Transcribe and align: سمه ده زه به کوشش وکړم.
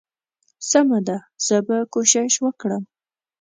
سمه 0.69 0.99
ده 1.07 1.17
زه 1.45 1.57
به 1.67 1.77
کوشش 1.93 2.33
وکړم. 2.43 2.83